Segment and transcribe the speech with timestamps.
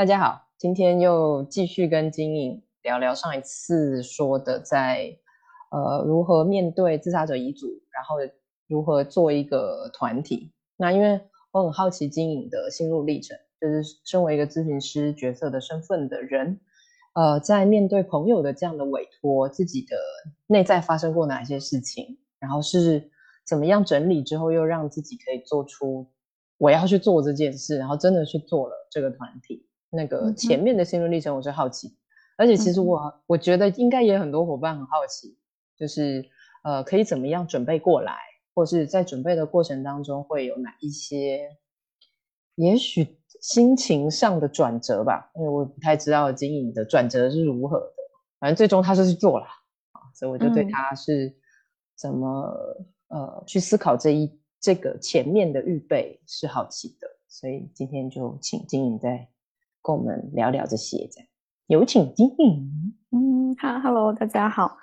[0.00, 5.18] 大家好，今天又继续跟金颖聊聊上一次说的，在
[5.70, 8.16] 呃如何面对自杀者遗嘱，然后
[8.66, 10.54] 如何做一个团体。
[10.78, 11.20] 那因为
[11.52, 16.58] 我很好奇金颖的心路历程，就是身为一个咨询师角色的身份的人，
[17.12, 19.98] 呃，在面对朋友的这样的委托，自己的
[20.46, 23.10] 内在发生过哪些事情，然后是
[23.46, 26.10] 怎么样整理之后，又让自己可以做出
[26.56, 29.66] 我要去做这件事，然后真的去做了这个团体。
[29.92, 31.96] 那个前面的心路历程，我是好奇，
[32.36, 35.36] 而且其实我我觉得应该也很多伙伴很好奇，
[35.76, 36.24] 就是
[36.62, 38.16] 呃可以怎么样准备过来，
[38.54, 41.56] 或是在准备的过程当中会有哪一些，
[42.54, 47.94] 也许心情上的转折吧，因为我不太知道经营的转折是如何的，
[48.38, 49.46] 反正最终他是去做了
[49.90, 51.36] 啊，所以我就对他是
[51.96, 52.48] 怎么
[53.08, 59.28] 呃去思考这一这个前面的预备是好奇的，所以今天就请经营在。
[59.82, 61.28] 跟我们聊聊这些，这样
[61.66, 62.94] 有请金颖。
[63.12, 64.76] 嗯，哈，Hello，大家好。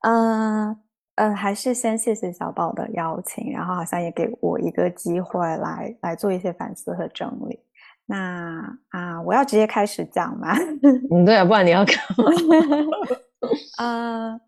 [0.00, 0.76] 嗯
[1.16, 7.58] 嗯，还是先谢谢小宝的邀请，然后好像也给我一个机会来来做一些反思和整理。
[8.06, 10.54] 那啊，我要直接开始讲吗？
[11.10, 12.24] 嗯，对啊，不然你要干嘛？
[13.78, 14.40] 呃，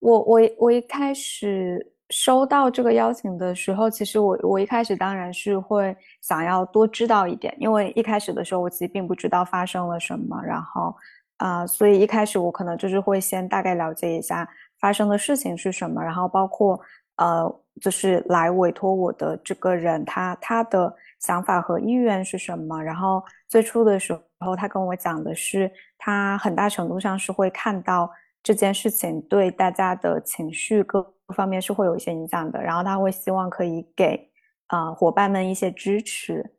[0.00, 1.92] 我我我一开始。
[2.18, 10.96] 收到这个邀请的时候，其实我我一开始当然是会想要多知道一点，因为一开始的时候我其实并不知道发生了什么，然后
[11.36, 14.48] 啊，所以一开始我可能就是会先大概了解一下
[14.80, 16.80] 发生的事情是什么，然后包括
[17.16, 28.10] 呃，就是来委托我的这个人他他的想法和意愿是什么，然后最初的时候他跟我讲的是，他很大程度上是会看到
[28.42, 31.12] 这件事情对大家的情绪各。
[31.34, 34.30] 方面是会有一些影响的，然后他会希望可以给
[34.68, 36.54] 啊伙伴们一些支持，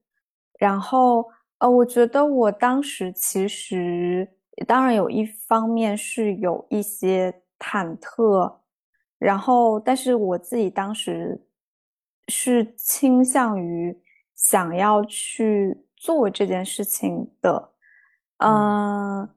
[0.60, 1.26] 然后
[1.60, 4.28] 呃，我觉得我当时其实
[4.68, 8.60] 当然有一方面是有一些忐忑，
[9.18, 11.42] 然后但是我自己当时
[12.28, 13.98] 是倾向于
[14.36, 17.72] 想要去做这件事情的，
[18.40, 19.30] 嗯，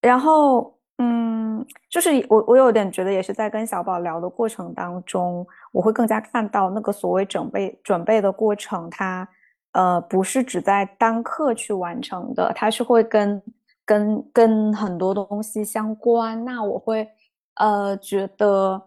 [0.00, 0.79] 然后。
[1.02, 9.26] 嗯，就是我我有点觉得，也是在跟小宝聊的过程当中，我会更加看到那个所谓准备准备的过程，它
[9.72, 13.42] 呃不是只在单课去完成的，它是会跟
[13.86, 16.44] 跟跟很多东西相关。
[16.44, 17.08] 那我会
[17.54, 18.82] 呃觉得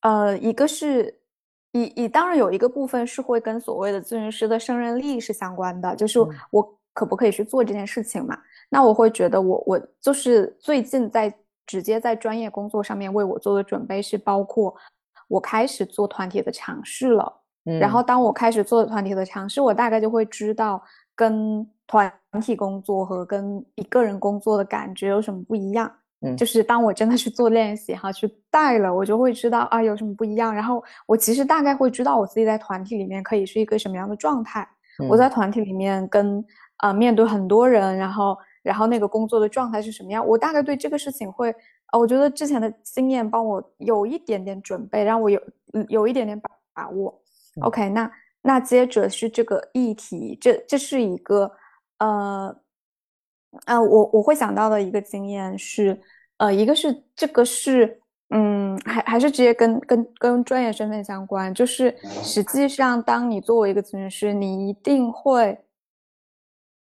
[0.00, 1.14] 呃一个是
[1.72, 6.18] 以以当然有一个部分是会跟所谓的咨询师的胜任力是相关的，就是
[6.50, 8.38] 我可不可以去做这件事情嘛？
[8.70, 11.30] 那我会觉得我我就是最近在。
[11.66, 14.74] 直接在专业工作上面为我做的准备是包括
[15.28, 17.32] 我开始做团体的尝试了，
[17.64, 20.82] 嗯然后当我开始做团体的尝试，我大概就会知道
[21.14, 25.90] 跟团体工作和跟一个人工作的感觉有什么不一样。
[26.20, 30.54] 嗯，就是当我真的去做练习哈，去带了，我就会知道啊有什么不一样。
[30.54, 34.68] 然后我其实大概会知道我自己在团体里面可以是一个什么样的状态。
[35.08, 36.44] 我在团体里面跟
[36.76, 38.36] 啊面对很多人，然后。
[38.62, 40.24] 然后那个工作的状态是什么样？
[40.26, 41.50] 我大概对这个事情会，
[41.92, 45.40] 呃，我觉得之前的经验帮我有一点点准备，让我有
[45.88, 47.20] 有一点点把把握。
[47.60, 51.50] OK，那那接着是这个议题，这这是一个，
[51.98, 52.56] 呃，
[53.66, 56.00] 呃，我我会想到的一个经验是，
[56.36, 58.00] 呃，一个是这个是，
[58.30, 65.58] 嗯，还还是直接跟跟跟专业身份相关，就是实际上当你作为一个咨询师，你一定会。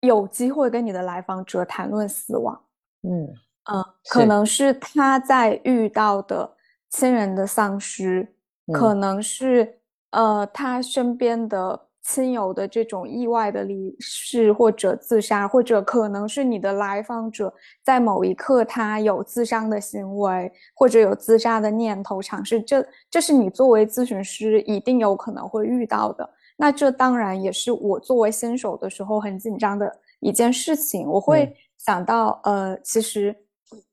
[0.01, 2.59] 有机会跟你的来访者谈论死亡，
[3.03, 3.27] 嗯
[3.71, 6.49] 嗯，可能是他在遇到的
[6.89, 8.27] 亲人的丧失，
[8.73, 9.79] 可能是
[10.11, 26.27] 呃他身边的亲友的这种意外的离世或者自杀，或者可能是你的来访者在某一刻他有自伤的行为，或者有自杀的念头尝试，这这是你作为咨询师一定有可能会遇到的。
[26.61, 29.89] 那这当然也是我作为新手的时候很紧张的
[30.19, 31.07] 一件事情。
[31.07, 33.33] 我会想到，呃，其实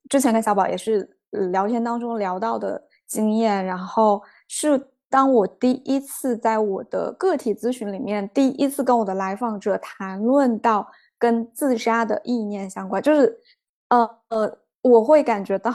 [0.09, 1.09] 之前跟小宝也是
[1.53, 10.85] 聊天当中聊到的经验，然后是当我第一次在我的个体咨询里面，第一次跟我的来访者谈论到
[11.21, 13.41] 跟自杀的意念相关，就是，
[13.91, 15.73] 呃呃，我会感觉到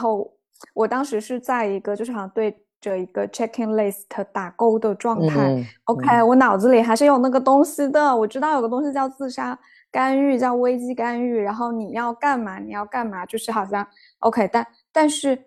[0.74, 2.54] 我当时是在一个就是好像对。
[2.82, 4.02] 这一个 checking list
[4.32, 8.14] 打勾的状态，OK，我脑子里还是有那个东西的。
[8.14, 9.56] 我知道有个东西叫自杀
[9.88, 11.38] 干预，叫危机干预。
[11.38, 12.58] 然后你要干嘛？
[12.58, 13.24] 你要干嘛？
[13.24, 13.86] 就是好像
[14.18, 15.40] OK，但但是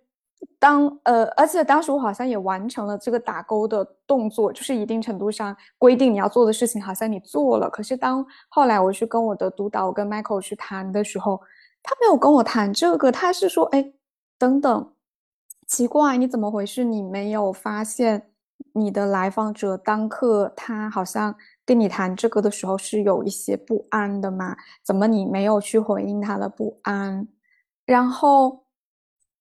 [0.57, 7.69] 当呃，而且当时我好像也完成了这个打勾的动作，就是一定程度上规定你要做的事情，好像你做了。
[7.69, 11.41] 可是当后来我去跟我的督导跟 Michael 去谈的时候，
[11.83, 13.91] 他没有跟我谈这个，他是说，哎，
[14.39, 14.89] 等等，
[15.67, 16.83] 奇怪，你怎么回事？
[16.83, 18.29] 你没有发现
[18.73, 21.35] 你的来访者当刻他好像
[21.65, 24.55] 跟你谈这个的时候是有一些不安的吗？
[24.83, 27.27] 怎么你没有去回应他的不安？
[27.85, 28.63] 然后。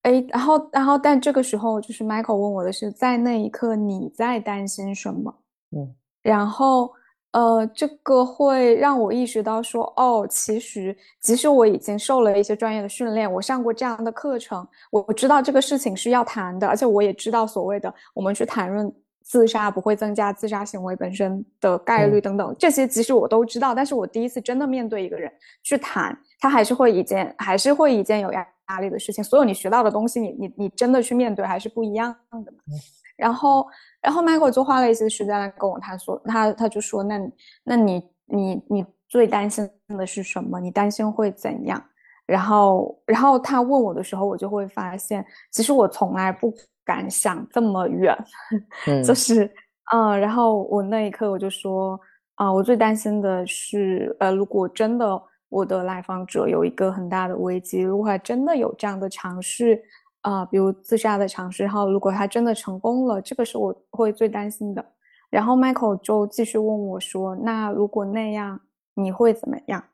[0.04, 5.34] 哎，然后，然后，但这个时候，就是 Michael 问我的是，在那一刻你在担心什么？
[5.74, 6.92] 嗯，然后，
[7.34, 18.90] 呃，这个会让我意识到说，哦，其实，即使我已经受了一些专业的训练，我上过这样的课程，我我知道这个事情是要谈的，而且我也知道所谓的我们去谈论
[19.22, 25.30] 自杀不会增加自杀行为本身的概率等等，这些其实我都知道，但是我第一次真的面对一个人
[25.62, 28.46] 去谈，他还是会一件，还是会一件有压。
[28.70, 32.58] 压力的事情，所有你学到的东西，你你你真的去面对还是不一样的嘛？
[33.14, 33.66] 然后，
[34.04, 37.18] 然后 Michael 就花了一些时间来跟我他说，他他就说，那
[37.64, 40.60] 那你你你最担心的是什么？
[40.60, 41.82] 你担心会怎样？
[42.26, 46.52] 然后，然后他问我的时候，我就会发现，其实我从来不
[46.84, 48.16] 敢想这么远，
[49.02, 49.50] 就是
[49.92, 51.98] 嗯，然后我那一刻我就说，
[52.34, 55.20] 啊，我最担心的是，呃，如果真的。
[55.50, 59.80] 我的来访者有一个很大的危机，如果他真的有这样的尝试，
[60.24, 64.84] 啊，比如自杀的尝试，然后如果他真的成功了，这个是我会最担心的。
[65.28, 68.58] 然后 Michael 就继续问我说：“那如果那样，
[68.94, 69.84] 你会怎么样？”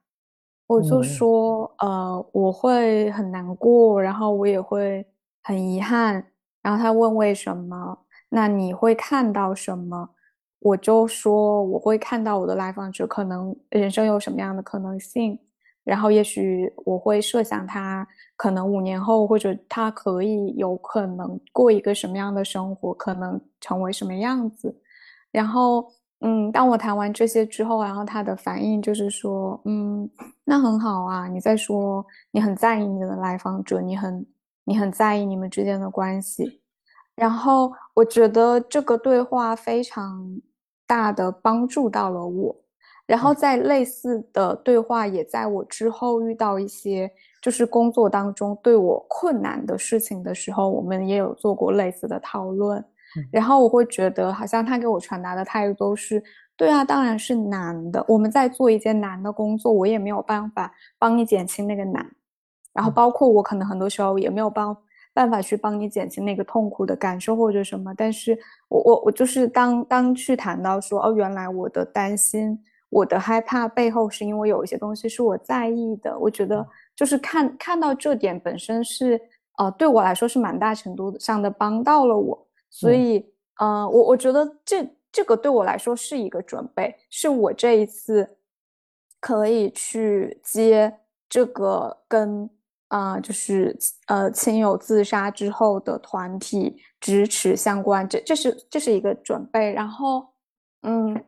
[0.69, 5.05] 我就说：“呃，我会很难过，然后我也会
[5.43, 6.25] 很遗憾。”
[6.63, 7.99] 然后他问为什么？
[8.29, 10.11] 那你会看到什么？
[10.61, 15.41] 我就说我会看到我的来访者可能人生有什么样的可能性。
[15.91, 18.07] 然后，也许我会设想他
[18.37, 24.73] 可能五年后，或者他可以有可能过一个什么样的生活，可能成为什么样子。
[25.33, 25.91] 然后，
[26.21, 30.09] 嗯，当我谈完这些之后，然后他的反应就是说，嗯，
[30.45, 31.27] 那很好啊。
[31.27, 34.25] 你在说你很在意你的来访者，你很
[34.63, 36.63] 你很在意你们之间的关系。
[37.17, 40.41] 然后，我觉得这个对话非常
[40.87, 42.57] 大的帮助到了我。
[43.11, 47.11] 然后在类似的对话，也在我之后遇到一些
[47.43, 52.85] 就是工作当中对我困难的事情的时候，我们也有做过类似的讨论。
[53.33, 56.23] 然后我会觉得，好像他给我传达的态度都是：
[56.57, 58.05] 对啊，当然是难的。
[58.07, 62.09] 我们在做一件难的工作，我也没有办法帮你减轻那个难。
[62.73, 64.77] 然后包括我可能很多时候也没有帮
[65.13, 67.93] 办法去帮你减轻那个痛苦的感受或者什么。
[67.97, 72.57] 但是我我我就是当当去谈到说，哦，原来我的担心。
[72.91, 76.67] 我的害怕背后是因为有一些东西是我在意的，我觉得
[76.97, 79.21] 就是看看到这点本身是
[79.59, 83.25] 呃对我来说是蛮大程度上的帮到了我，所以
[83.61, 88.39] 呃我我觉得这这个对我来说是一个准备，是我这一次
[89.21, 90.93] 可以去接
[91.29, 92.51] 这个跟
[92.89, 100.27] 啊就是呃亲友自杀之后的团体支持相关，这这是这是一个准备，然后
[100.83, 101.25] 嗯。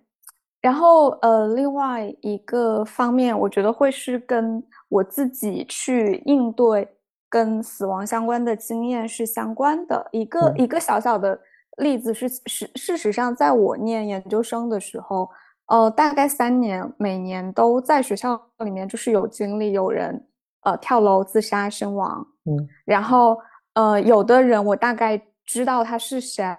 [0.63, 6.89] 然后，呃，另外一个方面，我觉得会是跟我自己去应对
[7.29, 10.09] 跟死亡相关的经验是相关的。
[10.13, 11.37] 一个一个小小的
[11.79, 15.29] 例子是，事事实上，在我念研究生的时候，
[15.67, 20.25] 呃，大概三年，每年都在学校里面就是有经历有人
[20.61, 22.25] 呃跳楼自杀身亡。
[22.45, 23.37] 嗯，然后
[23.75, 26.57] 呃，有的人我大概知道他是谁。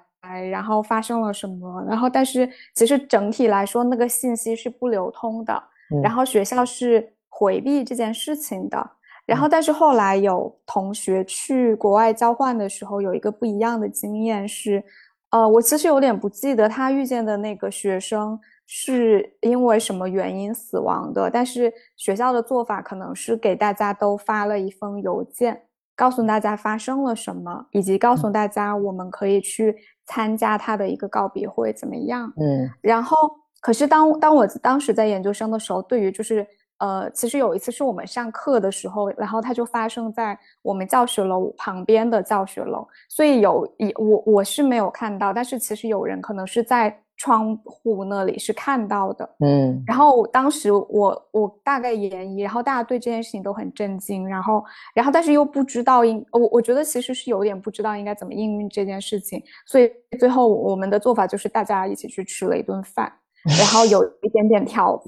[0.49, 1.83] 然后发生了什么？
[1.87, 5.63] 然后，但是其实整体来说，那个信息是不流通的。
[6.01, 8.91] 然后学校是回避这件事情的。
[9.25, 14.83] 然后，但是后来有同学去国外交换的时候，有一个不一样的经验是，
[15.29, 21.29] 呃，我其实有点不记得他遇见的那个学生是因为什么原因死亡的。
[21.29, 25.63] 但是学校的做法可能是给大家都发了一封邮件，
[25.95, 29.75] 告诉大家发生了什么，以及告诉大家我们可以去。
[30.05, 32.31] 参加他的一个告别会怎么样？
[32.37, 33.17] 嗯，然后
[33.61, 36.45] 可是当当我当时在研究生的时候，对于就是
[36.77, 46.99] 呃，其实有一次是我们上课的时候，然后它就发生在我们教学楼旁边的教学楼，所以有一我我是没有看到，但是其实有人可能是在。
[47.23, 54.61] 窗户那里是看到的，嗯，然后当时我我大概研一，然后大家对这件事情都很震惊，然后
[54.93, 59.89] 然后但是又不知道应我我觉得其实是有点不知道应该怎么应用这件事情，所以
[60.19, 63.09] 最后我们的做法就是大家一起去吃了一顿饭，
[63.57, 65.01] 然后有 一点点挑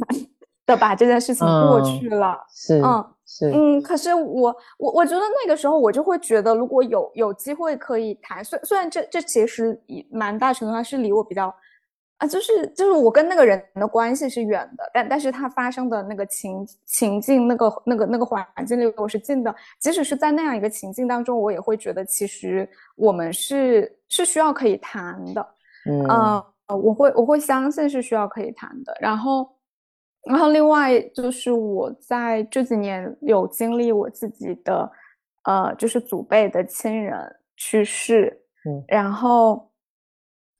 [0.66, 2.38] 的把这件事情过去了。
[2.50, 3.82] 是，嗯是，嗯。
[3.82, 9.78] 可是我我我觉得那个时候我就会觉得，如果有有机会可以谈，虽虽然这这其实
[10.10, 11.54] 蛮大程度上是离我比较。
[12.18, 19.54] 啊，就是就是我跟那个人的关系是远的，但但是他发生的那个情情境，那个那个那个环境里我是近的。
[19.82, 25.46] 即使是在那样一个情境当中，我也会觉得其实我们是是需要可以谈的。
[25.90, 26.08] 嗯，
[26.68, 28.96] 呃，我会我会相信是需要可以谈的。
[29.02, 29.54] 然后，
[30.24, 34.90] 然后另外就是我在这几年有经历我自己的，
[35.44, 38.42] 呃，就是祖辈的亲人去世。
[38.64, 39.70] 嗯，然后，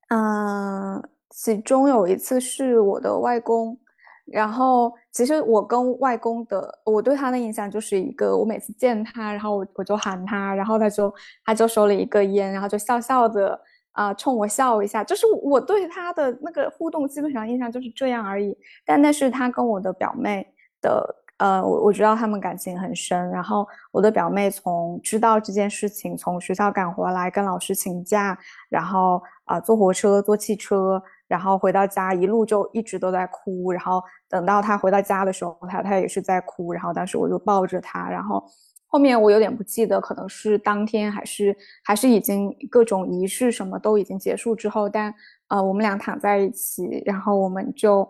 [0.10, 1.02] 嗯。
[1.36, 3.78] 其中有一次是我的外公，
[4.26, 11.14] 然后其实我跟外公的，我对他的印象就是一个，我每次见他，然后我我就喊他，然后他就
[11.44, 13.60] 他就收了一个烟，然后就笑笑的
[13.92, 18.58] 啊冲我笑一下，就是我对他的那个互动基本上印象就是这样而已。
[18.86, 20.48] 但那是他跟我的表妹
[20.82, 28.40] 的，呃，我我知道他们感情很深，然后我的表妹从知道这件事情，从学校赶回来跟老师请假，
[28.70, 31.04] 然后啊坐火车坐汽车。
[31.28, 33.72] 然后回到家，一路就一直都在哭。
[33.72, 36.74] 然后等到他回到家的时候，他他也是在哭。
[36.74, 38.10] 然后当时我就抱着他。
[38.10, 38.44] 然后
[38.88, 44.88] 后面我有点不记得，可能是当天还是还是已经各种仪式什么都已经结束之后。
[44.88, 45.14] 但
[45.48, 48.08] 呃，我们俩躺在一起，然后我们就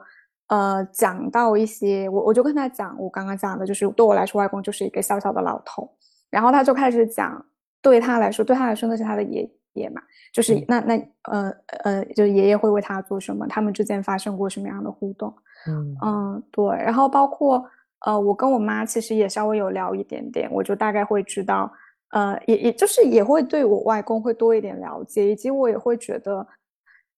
[0.47, 5.89] 呃讲到一些，我我就跟他讲，我刚刚讲的就是对我来说，外公就是一个小小的老头。
[6.29, 7.45] 然后他就开始讲，
[7.81, 10.01] 对他来说，对他来说那是他的爷爷嘛。
[10.33, 11.49] 就是那那呃
[11.83, 13.47] 呃，就是爷爷会为他做什么？
[13.47, 15.33] 他们之间发生过什么样的互动？
[15.67, 16.65] 嗯嗯，对。
[16.77, 17.63] 然后包括
[18.05, 21.71] 呃，我跟我妈其实也稍微有聊一点点，我就大概会知道，
[22.11, 26.45] 呃，也也就是也会对我外公会多一点了解，以及我也会觉得，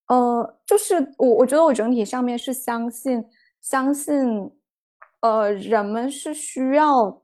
[0.09, 3.25] 呃，就是我我觉得我整体上面是相信
[3.61, 4.51] 相信，
[5.21, 7.21] 呃，人们是需要。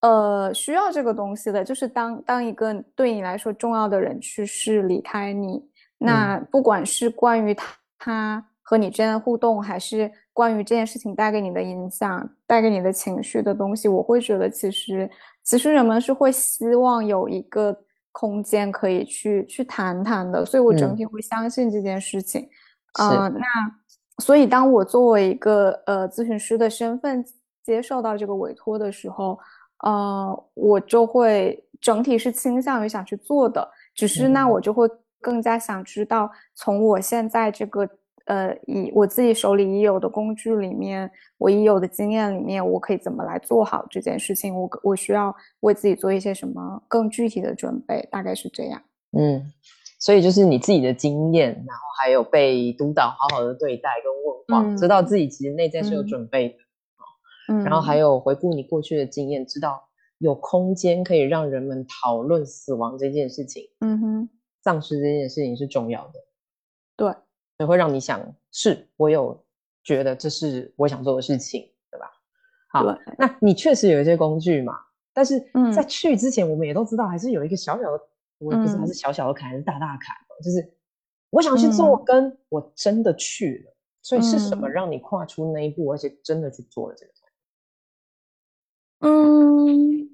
[0.00, 5.60] 呃，需要这个东西的，就是当当一个对你来说重要的人去世离开你，
[5.98, 15.10] 那不管是关于他他和你之间的互动，还是关于这件事情带给你的影响、带给你的情绪的东西，我会觉得其实
[15.42, 17.76] 其实人们是会希望有一个
[18.12, 22.48] 空间可以去去谈谈的，所以我整体会相信这件事情。
[23.00, 23.44] 嗯，那
[24.22, 27.24] 所以当我作为一个呃咨询师的身份
[27.64, 29.36] 接受到这个委托的时候。
[29.84, 34.88] 呃，我就会整体是倾向于想去做的，只是那我就会
[35.20, 37.88] 更加想知道，从我现在这个
[38.26, 44.54] 呃，以我自己手里已有的工具里面，我已有的经验里面，我可以怎么来做好这件事情？
[44.54, 48.06] 我我需要为自己做一些什么更具体的准备？
[48.10, 48.82] 大概是这样。
[49.16, 49.42] 嗯，
[49.98, 56.54] 所以就是你自己的经验，然后还有被督导好好的对待跟问话，知道自己其实内在是有准备的。
[57.64, 59.82] 然后还有回顾你过去的经验，知道
[60.18, 64.28] 有空间可以让人们讨论死亡这件事情，嗯哼，
[64.62, 66.14] 丧失这件事情是重要的，
[66.96, 67.14] 对，
[67.58, 69.44] 也会让你想，是我有
[69.82, 72.10] 觉得这是我想做的事情，对吧？
[72.70, 72.84] 好，
[73.16, 74.74] 那你确实有一些工具嘛，
[75.14, 75.40] 但是
[75.74, 75.82] 在。
[75.84, 78.00] 去之前，我们也都知道，还是有一个小小的，
[78.38, 80.14] 我不知道是小小的坎还是大大坎，
[80.44, 80.70] 就是
[81.30, 87.12] 我想去做，跟我真的去了，所以是什么让你跨出那一步，而且真的去做了这个？
[89.00, 90.08] 嗯，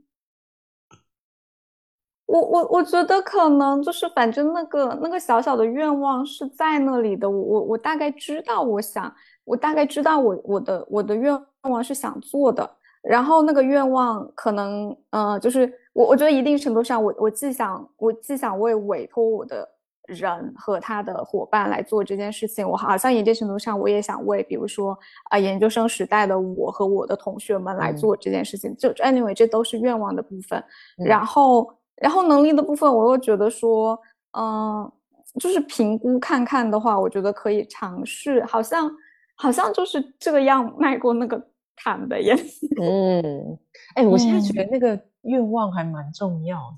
[2.26, 9.14] 我我我觉得可能就是反正那个那个小小的愿望是在那里的，我我我大概知道，我想
[9.44, 12.68] 我大概知道我我的我的愿望是想做的，
[13.02, 19.73] 然后那个愿望可能呃就是我我觉得一定程度上我我既想我既想为委托我的。
[20.06, 24.98] 人和他的伙伴来做这件事情，我好像一定程度上我也想为，比如说
[25.30, 28.76] 啊，研究生时代的我和我的同学们来做这件事情。
[28.76, 30.62] 就 anyway，这都是愿望的部分。
[30.98, 33.98] 然后，然后能力的部分，我又觉得说，
[34.38, 34.92] 嗯，
[35.40, 38.44] 就是评估看看的话，我觉得可以尝试。
[38.44, 38.90] 好像，
[39.36, 41.42] 好像就是这个样迈过那个
[41.76, 42.36] 坎的耶。
[42.78, 43.58] 嗯，
[43.94, 46.76] 哎，我现在觉得那个愿望还蛮重要的。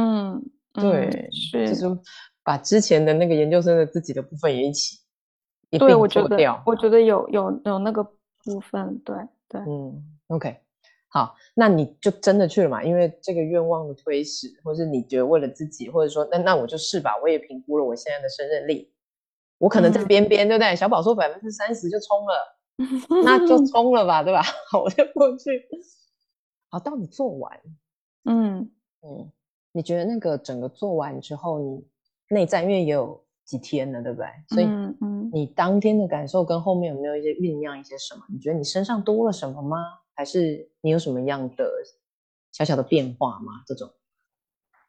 [0.00, 0.42] 嗯，
[0.74, 1.74] 对，是。
[2.48, 4.96] 把之前的那个研究生的自己的部分也一起
[5.68, 8.02] 一并做掉，我觉得有有有那个
[8.42, 9.14] 部分，对
[9.46, 10.56] 对，嗯，OK，
[11.08, 12.82] 好，那你就真的去了嘛？
[12.82, 18.90] 因为这个愿望的推使，或是你觉得为了自己，或者说那那我就试吧，我也评估了我现在的胜任力，
[19.58, 20.74] 我可能在边边，对不对？
[20.74, 22.56] 小宝说百分之三十就冲了，
[23.22, 24.40] 那就 冲了吧，对吧？
[24.82, 25.68] 我就过去。
[26.70, 27.60] 好，到你做完，
[28.24, 28.70] 嗯
[29.02, 29.30] 嗯，
[29.72, 31.86] 你觉得那个整个做完之后，你。
[32.28, 34.26] 内在因为也有几天了，对不对？
[34.48, 34.66] 所以
[35.00, 38.22] 嗯，你当天的感受跟后面有没有一些酝酿一些什么？
[38.28, 39.78] 你觉得你身上多了什么吗？
[40.14, 41.70] 还是你有什么样的
[42.52, 43.62] 小小的变化吗？
[43.66, 43.90] 这种？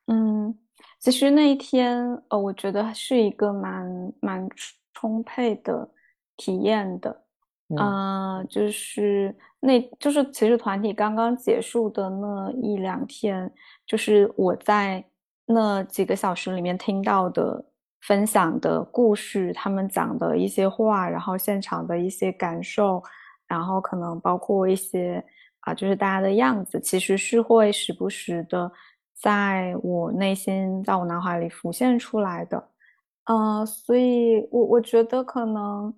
[0.07, 0.57] 嗯，
[0.99, 4.49] 其实那一天，呃，我觉得是一个蛮蛮
[4.93, 5.89] 充沛的
[6.35, 7.23] 体验的。
[7.77, 13.53] 啊，就是那，就是其实团体刚刚结束的那一两天，
[13.85, 15.05] 就是我在
[15.51, 17.65] 那几个小时里面听到的、
[18.01, 23.01] 分享的故事，他们讲的一些话，然后现场的一些感受，
[23.47, 25.23] 然后可能包括一些
[25.61, 28.71] 啊，就是大家的样子，其实是会时不时的
[29.15, 32.69] 在我内心、在我脑海里浮现出来的。
[33.25, 35.93] 嗯，所以我我觉得可能。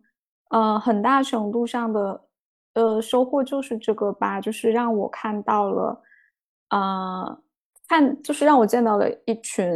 [0.52, 2.22] 呃，很大程度上的，
[2.74, 6.02] 呃，收获就是这个吧，就是让我看到了，
[6.72, 7.42] 呃，
[7.92, 9.68] 看就是让我见到了一群，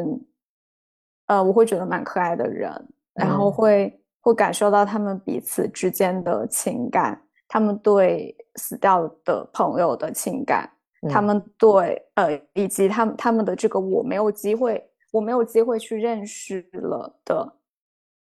[1.28, 2.72] 呃，我会觉得蛮可爱的人，
[3.14, 10.70] 然后会会感受到他们彼此之间的情感，他们对死掉的朋友的情感，
[11.10, 14.82] 他们对呃，以及他们他们的这个我没有机会，
[15.12, 17.54] 我没有机会去认识了的，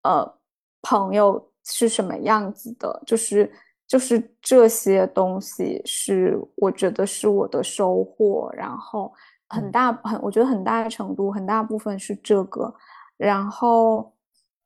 [0.04, 0.38] 呃，
[0.80, 1.52] 朋友。
[1.68, 3.02] 是什么样子的？
[3.04, 3.52] 就是
[3.88, 9.12] 就是这些东西是我觉得是我的收获，然后
[9.48, 12.74] 很大很我觉得很大的程度很大部分是这个，
[13.16, 14.12] 然后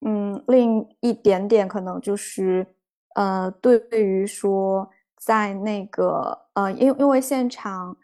[0.01, 2.67] 嗯另一点点可能就是
[3.15, 7.97] 呃对于说在那个呃因因为现场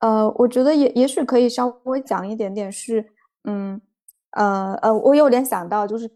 [0.00, 3.04] 呃我觉得也也许可以稍微讲一点点是
[3.44, 3.80] 嗯
[4.32, 6.10] 呃呃我有点想到就是。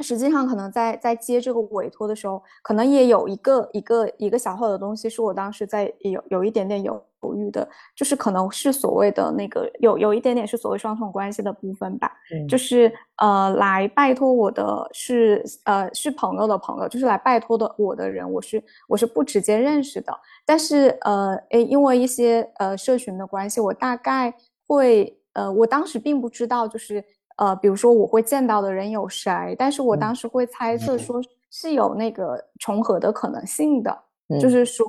[0.00, 12.12] 实际上，可能在在接这个委托的时候，可能也有一个一个一个小号的东西，是我当时在有有一点点犹豫的，就是可能是所谓的那个有有一点点是所谓双重关系的部分吧。
[12.32, 20.12] 嗯就是呃，来拜托我的是呃是朋友的朋友，就是来拜托的我的人，我是我是不直接认识的，
[20.46, 24.32] 但是呃诶，因为一些呃社群的关系，我大概
[24.66, 27.04] 会呃，我当时并不知道就是。
[27.38, 31.22] 呃，比如说我会见到的人有谁，但是我当时会猜测说
[31.52, 33.96] 是有那个重合的可能性的，
[34.40, 34.84] 就是说，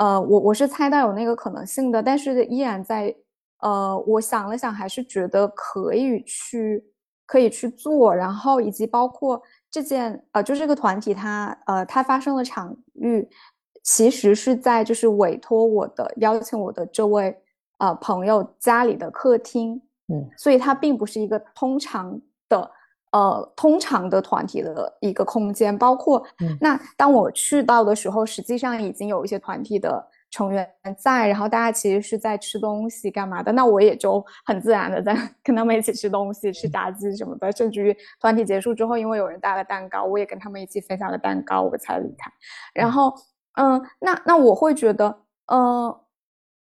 [0.00, 3.14] 呃，我我是猜到有那个可能性的，但是依然在，
[3.58, 6.82] 呃，我想了想，还是觉得可以去
[7.26, 13.28] 可以去做，然后以及包括这件，呃，就这个团体它，呃，它发生的场域，
[13.82, 17.36] 其实是在就是委托我的邀请我的这位
[17.76, 19.82] 呃朋友家里的客厅。
[20.08, 22.70] 嗯，所以它并不是一个通常的，
[23.12, 25.76] 呃，通常的团体的一个空间。
[25.76, 26.24] 包括
[26.60, 30.68] 那当我去到的时候，实际上已经有一些团体的成员
[30.98, 33.50] 在，然后大家其实是在吃东西干嘛的。
[33.52, 37.50] 那我也就很自然的在 跟他们一起吃东西、吃炸鸡什么的。
[37.52, 42.30] 甚至于团体结束之后，因为有人带了蛋糕，我也跟他们一起分享了蛋糕，我才离开。
[42.74, 43.12] 然后，
[43.56, 45.94] 嗯，那那我会觉得，嗯。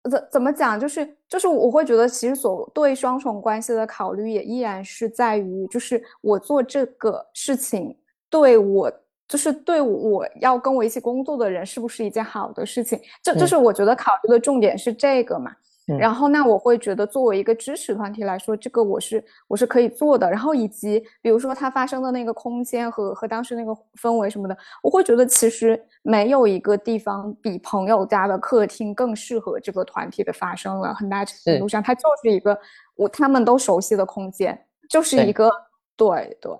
[0.08, 0.78] 怎怎么讲？
[0.78, 7.96] 就是就是，我会觉得，其实所对双重关系的考虑，也依然是在于，就是我做这个事情，
[8.30, 8.92] 对我，
[9.26, 13.00] 就是对我要跟我一起工作的人，是不是一件好的事情？
[13.22, 15.54] 这就是我觉得考虑的重点是这个嘛。
[15.96, 20.28] 然后，那我会觉得，作为一个支持团体来说，这个我是我是可以做的。
[20.30, 30.92] 然后，以及比如说它发生的那个空间和和当时那个氛围什么的，我会觉得其实没有一个地方比朋友家的客厅更适合这个团体的发生了。
[30.94, 32.58] 很大程度上，它就是一个
[32.96, 35.50] 我他们都熟悉的空间，就是一个
[35.96, 36.52] 对对，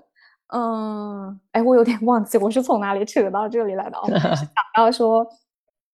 [0.55, 5.27] 嗯，哎，我有点忘记我是从哪里扯到这里来的哦， 是想到说。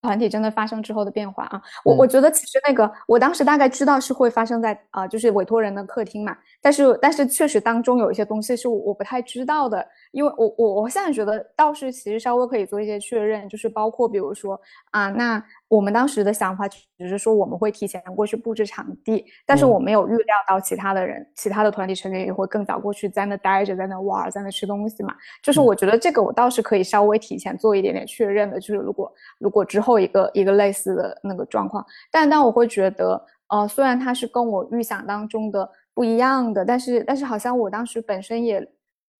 [0.05, 15.43] 团体真的发生之后的变化啊，我我觉得其实那个我当时大概知道是会发生在啊，就是委托人的客厅嘛，但是但是确实当中有一些东西是我不太知道的，因为我我我现在觉得倒是其实稍微可以做一些确认，就是包括比如说啊，那
[15.75, 29.95] 我们当时的想法只是说我们会提前过去布置场地，但是我没有预料到其他的人，其他的团体成员也会更早过去在那待着，在那玩，在那吃东西嘛，就是我觉得这个我倒是可以稍微提前做一点点确认的，就是如果如果之后。
[30.05, 38.59] 一个一个类似的那个状况，但但我会觉得，呃，虽然它是跟我预想当中的不一样的，但是但是好像我当时本身也，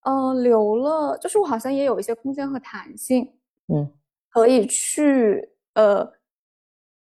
[0.03, 3.27] 呃，留了，就是我好像也有一些空间和弹性，
[3.73, 3.89] 嗯，
[4.29, 6.07] 可以去，呃，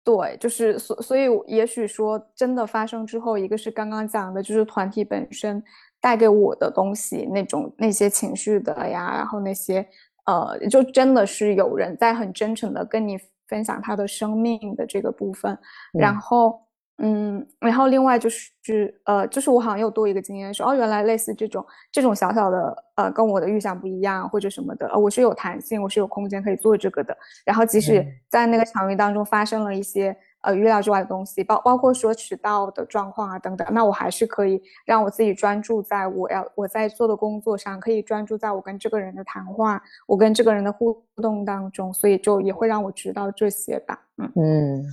[0.05, 5.63] 对，就是所所以也许说真的发生之后，一个是刚刚讲的，就是团体本身
[6.01, 9.87] 带给我的东西，那种那些情绪的呀，然后那些，
[10.27, 13.19] 呃，就真的是有人在很真诚的跟你。
[13.49, 15.59] 分享他的生命的这个部分，
[15.93, 16.59] 然后，
[16.99, 27.17] 嗯，然后另外就是呃，就是我好像又多一个经验，说哦，原来类似这种这种小小的呃，跟我的预想不一样或者什么的，呃，我是有弹性，我是有空间可以做这个的。
[27.45, 43.99] 然后即使在那个场域当中发生了一些呃预料之外的东西，包包括说迟到的状况啊等等，那我还是可以让我自己专注在我要我在做的工作上，可以专注在我跟这个人的谈话，我跟这个人的互动当中，所以就也会让我知道这些吧。
[44.19, 44.85] 嗯嗯，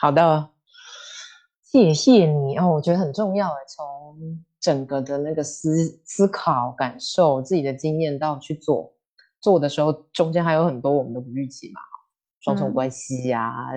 [0.00, 0.48] 好的。
[1.72, 3.54] 谢谢你哦，我觉得很重要诶。
[3.66, 4.14] 从
[4.60, 8.92] 整个的那个思思考、感受自己的经验到去做，
[9.40, 11.80] 做的时候中间还有很多我们的不预期嘛，
[12.40, 13.70] 双重关系呀，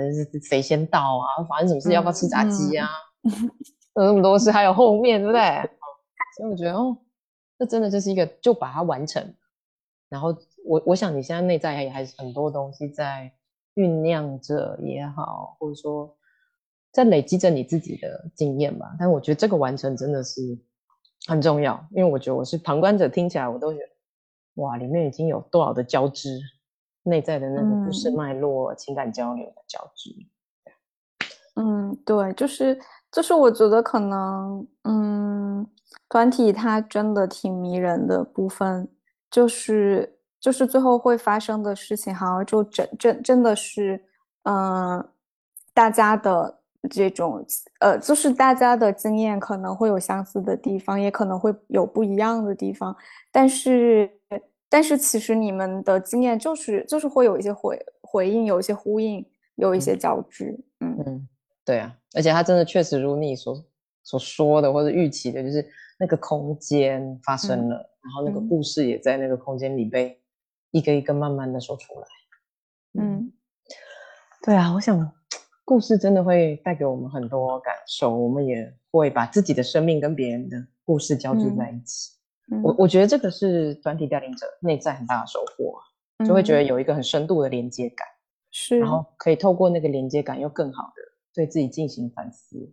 [0.44, 2.86] 谁先到啊，发生什么事要不要吃炸鸡啊，
[3.96, 5.42] 有那么多事，还有后面对不对？
[6.38, 6.98] 所以我觉得哦，
[7.58, 9.24] 这真的就是一个就把它完成。
[10.10, 13.32] 然后我我想你现在内在也还是很多东西在
[13.76, 16.14] 酝酿着也好，或者说。
[16.96, 20.58] 在累积着你自己的经验吧，但我觉得这个完成真的是
[21.28, 26.40] 很重要，因为我觉得我是旁观者，听起来我都觉得哇，里面已经有多少的交织，
[27.04, 30.10] 内在的那个故事脉络、情感交流的交织。
[31.58, 32.80] 嗯，对，就是
[33.12, 35.68] 就是我觉得可能，嗯，
[36.08, 38.88] 团体它真的挺迷人的部分，
[39.30, 44.02] 就是就是最后会发生的事情，好像就真真真的是，
[44.44, 45.06] 嗯，
[45.74, 46.62] 大家的。
[46.90, 47.46] 这种
[47.80, 52.96] 呃，就是大家的经验可能会有相似的地方，也可能会有不一样的地方。
[53.32, 54.10] 但是，
[54.70, 60.58] 但是其实你们的经验就是就是会有一些回回应，有一些呼应，有一些交织。
[60.80, 61.28] 嗯嗯，
[61.64, 63.64] 对啊，而且它真的确实如你所
[64.04, 65.66] 所说的或者预期的，就是
[66.00, 70.20] 那个空间发生了，然后那个故事也在那个空间里被
[70.72, 72.08] 一个一个慢慢的说出来。
[72.98, 73.32] 嗯，
[74.44, 75.12] 对啊，我想。
[75.66, 82.12] 故事真的会带给我们很多感受，我们也会把自己的生命跟别人的故事交织在一起。
[82.64, 82.74] 我。
[82.78, 85.78] 我觉得这个是团体带领者内在很大的收获，
[86.26, 86.64] 就会觉得。
[86.64, 88.08] 有一个很深度的连接感，
[88.52, 91.02] 是，然后可以透过那个连接感，又更好的
[91.34, 92.72] 对自己进行反思。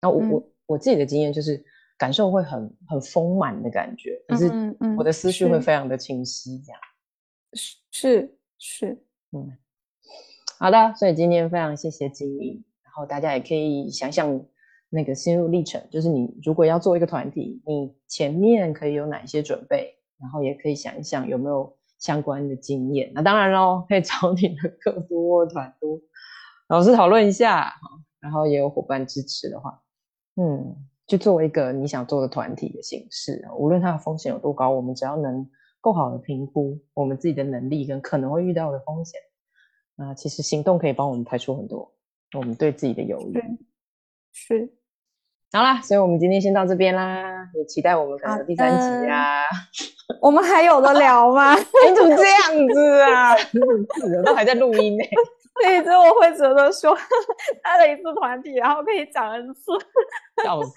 [0.00, 0.50] 那我我。
[0.68, 1.64] 我自己的经验就是，
[1.96, 6.80] 感受会很很丰满的感觉，可是我的思绪会非常的清晰，这样
[7.90, 9.02] 是是。
[9.32, 9.50] 嗯。
[10.60, 14.44] 好的，所以今天非常谢谢金英，然后大家也可以想想
[14.90, 23.12] 那个心路历程，就是你如果要做一个团体，你前面可以有哪些准备，然后也可以想一想有没有相关的经验。
[23.14, 25.88] 那当然喽，可以找你的客户或团队
[26.68, 27.72] 老师讨论一下，
[28.18, 29.80] 然后也有伙伴支持的话，
[30.34, 30.74] 嗯，
[31.06, 35.48] 就作为一个你想做的团体的形式，无论它的风险有多高，我们只要能
[35.80, 39.20] 够好的评估我们自己的能力跟可能会遇到的风险。
[39.98, 41.92] 啊，其实行动可以帮我们排除很多
[42.36, 43.42] 我们对自己的犹豫。
[44.32, 44.72] 是，
[45.52, 49.42] 好啦，所以我们今天先到这边啦，也期待我们可能第三集啊。
[50.22, 51.54] 我们还有的聊吗？
[51.58, 53.34] 你怎么这样子啊？
[54.24, 55.04] 都还在录音呢。
[55.60, 56.96] 对，所以我会觉得说，
[57.64, 59.72] 开了一次团体，然后可以讲 N 次，
[60.44, 60.72] 笑死。